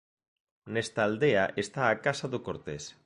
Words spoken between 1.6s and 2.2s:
está a